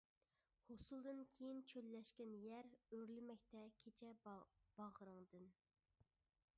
[0.69, 5.49] ھوسۇلدىن كېيىن چۆللەشكەن يەر ئۆرلىمەكتە كېچە باغرىڭدىن.